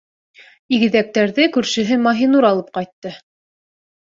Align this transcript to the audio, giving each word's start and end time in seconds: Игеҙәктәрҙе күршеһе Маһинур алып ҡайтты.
Игеҙәктәрҙе 0.77 1.45
күршеһе 1.57 1.99
Маһинур 2.07 2.49
алып 2.51 2.73
ҡайтты. 2.79 3.13